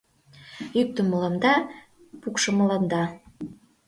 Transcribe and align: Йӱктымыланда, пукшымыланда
Йӱктымыланда, 0.77 1.53
пукшымыланда 2.21 3.03